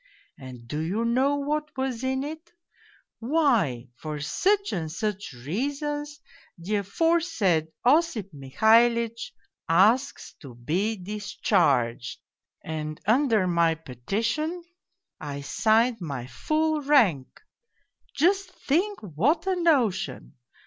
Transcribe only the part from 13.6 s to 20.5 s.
petition I signed my full rank! Just think what a notion!